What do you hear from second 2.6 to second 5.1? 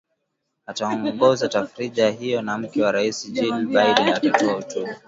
wa Rais Jill Biden atatoa hotuba